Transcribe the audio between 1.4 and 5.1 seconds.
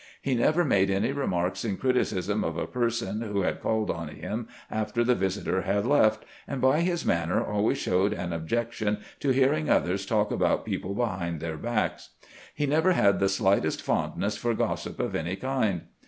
in criticism of a person who had called on him after